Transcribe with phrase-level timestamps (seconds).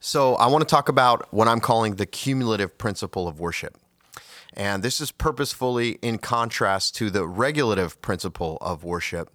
[0.00, 3.78] So, I want to talk about what I'm calling the cumulative principle of worship.
[4.54, 9.30] And this is purposefully in contrast to the regulative principle of worship,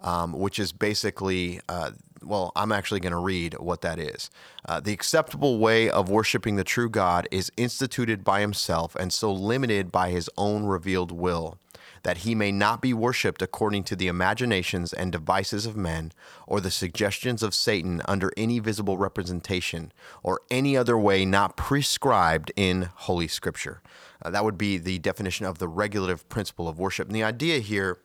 [0.00, 1.90] um, which is basically, uh,
[2.22, 4.30] well, I'm actually going to read what that is.
[4.64, 9.32] Uh, the acceptable way of worshiping the true God is instituted by himself and so
[9.32, 11.58] limited by his own revealed will
[12.02, 16.12] that he may not be worshipped according to the imaginations and devices of men,
[16.46, 19.92] or the suggestions of Satan under any visible representation,
[20.22, 23.82] or any other way not prescribed in Holy Scripture.
[24.22, 27.06] Uh, that would be the definition of the regulative principle of worship.
[27.06, 27.98] And the idea here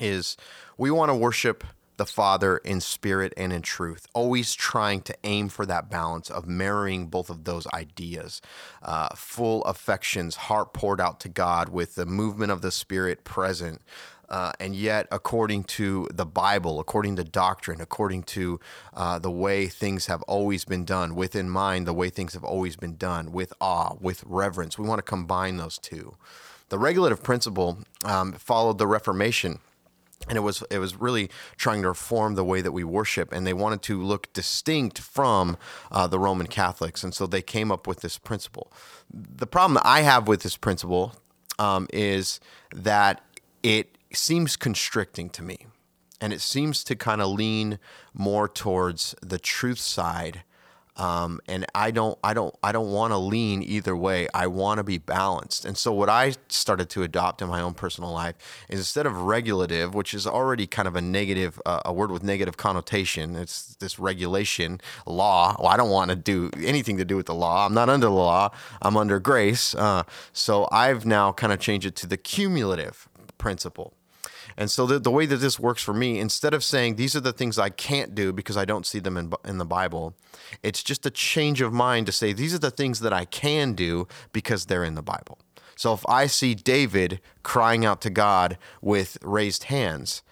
[0.00, 0.36] is
[0.76, 1.64] we want to worship
[1.96, 6.46] the Father in spirit and in truth, always trying to aim for that balance of
[6.46, 8.40] marrying both of those ideas.
[8.82, 13.82] Uh, full affections, heart poured out to God with the movement of the Spirit present.
[14.28, 18.58] Uh, and yet, according to the Bible, according to doctrine, according to
[18.94, 22.44] uh, the way things have always been done, with in mind the way things have
[22.44, 26.14] always been done, with awe, with reverence, we want to combine those two.
[26.70, 29.58] The regulative principle um, followed the Reformation
[30.28, 33.46] and it was it was really trying to reform the way that we worship, and
[33.46, 35.56] they wanted to look distinct from
[35.90, 38.72] uh, the Roman Catholics, and so they came up with this principle.
[39.12, 41.14] The problem that I have with this principle
[41.58, 42.40] um, is
[42.74, 43.22] that
[43.62, 45.66] it seems constricting to me,
[46.20, 47.78] and it seems to kind of lean
[48.14, 50.44] more towards the truth side
[50.96, 54.28] um, and I don't, I don't, I don't want to lean either way.
[54.34, 55.64] I want to be balanced.
[55.64, 58.34] And so what I started to adopt in my own personal life
[58.68, 62.22] is instead of regulative, which is already kind of a negative, uh, a word with
[62.22, 63.36] negative connotation.
[63.36, 65.56] It's this regulation law.
[65.58, 67.64] Well, I don't want to do anything to do with the law.
[67.64, 68.50] I'm not under the law.
[68.82, 69.74] I'm under grace.
[69.74, 73.94] Uh, so I've now kind of changed it to the cumulative principle.
[74.56, 77.20] And so the, the way that this works for me, instead of saying these are
[77.20, 80.14] the things I can't do because I don't see them in, in the Bible,
[80.62, 83.74] it's just a change of mind to say these are the things that I can
[83.74, 85.38] do because they're in the Bible.
[85.76, 90.22] So if I see David crying out to God with raised hands,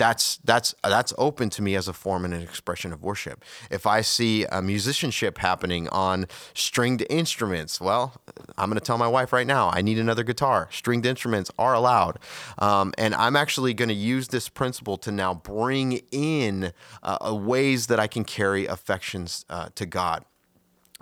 [0.00, 3.44] that's that's that's open to me as a form and an expression of worship.
[3.70, 6.24] If I see a musicianship happening on
[6.54, 8.14] stringed instruments, well,
[8.56, 10.68] I'm going to tell my wife right now, I need another guitar.
[10.72, 12.18] Stringed instruments are allowed,
[12.58, 16.72] um, and I'm actually going to use this principle to now bring in
[17.02, 20.24] uh, ways that I can carry affections uh, to God.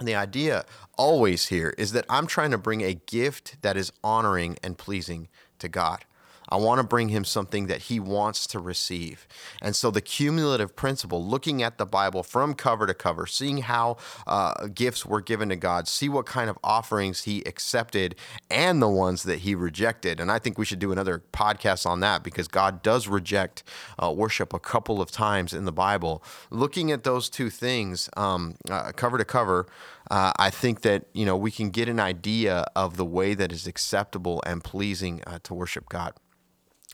[0.01, 0.65] And the idea
[0.97, 5.29] always here is that I'm trying to bring a gift that is honoring and pleasing
[5.61, 6.05] to God.
[6.49, 9.27] I want to bring him something that he wants to receive.
[9.61, 13.97] And so the cumulative principle, looking at the Bible from cover to cover, seeing how
[14.27, 18.15] uh, gifts were given to God, see what kind of offerings he accepted
[18.51, 20.21] and the ones that he rejected.
[20.21, 23.63] And I think we should do another podcast on that because God does reject
[24.03, 26.23] uh, worship a couple of times in the Bible.
[26.51, 29.67] Looking at those two things, um, uh, cover to cover,
[30.11, 33.53] uh, I think that you know we can get an idea of the way that
[33.53, 36.15] is acceptable and pleasing uh, to worship God.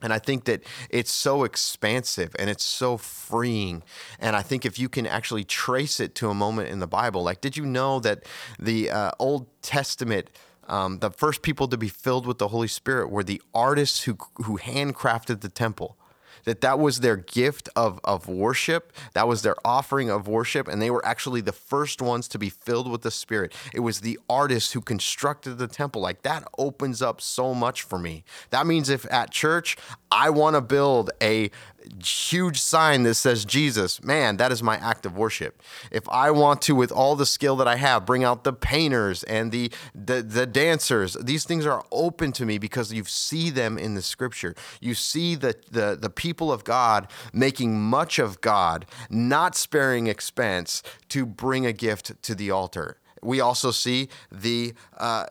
[0.05, 3.83] And I think that it's so expansive and it's so freeing.
[4.21, 7.23] And I think if you can actually trace it to a moment in the Bible,
[7.23, 8.25] like, did you know that
[8.59, 10.29] the uh, Old Testament,
[10.69, 14.19] um, the first people to be filled with the Holy Spirit were the artists who,
[14.45, 15.97] who handcrafted the temple?
[16.45, 18.93] That that was their gift of, of worship.
[19.13, 20.69] That was their offering of worship.
[20.69, 23.55] And they were actually the first ones to be filled with the Spirit.
[23.73, 26.03] It was the artist who constructed the temple.
[26.03, 28.25] Like that opens up so much for me.
[28.51, 29.77] That means if at church,
[30.11, 31.51] I want to build a
[32.03, 35.63] huge sign that says Jesus, man, that is my act of worship.
[35.91, 39.23] If I want to, with all the skill that I have, bring out the painters
[39.25, 43.79] and the the, the dancers, these things are open to me because you see them
[43.79, 44.55] in the scripture.
[44.81, 50.83] You see the, the, the people of God making much of God, not sparing expense
[51.11, 55.27] to bring a gift to the altar we also see the uh,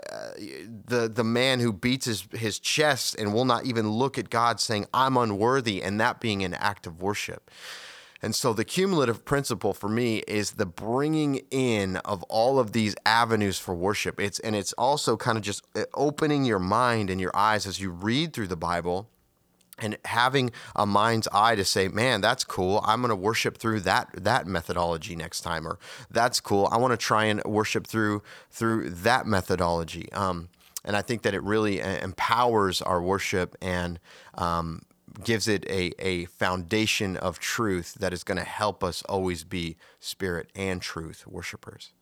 [0.85, 4.59] the the man who beats his his chest and will not even look at God,
[4.59, 7.49] saying, "I'm unworthy," and that being an act of worship.
[8.23, 12.95] And so the cumulative principle for me is the bringing in of all of these
[13.06, 14.18] avenues for worship.
[14.19, 17.81] It's and it's also kind of just uh, opening your mind and your eyes as
[17.81, 19.09] you read through the Bible
[19.79, 22.81] and having a mind's eye to say, man, that's cool.
[22.85, 25.79] I'm going to worship through that that methodology next time, or
[26.11, 26.69] that's cool.
[26.71, 28.21] I want to try and worship through
[28.51, 30.11] through that methodology.
[30.13, 30.49] Um,
[30.85, 33.99] and I think that it really empowers our worship and
[34.35, 34.81] um,
[35.23, 39.77] gives it a, a foundation of truth that is going to help us always be
[39.99, 41.93] spirit and truth worshipers.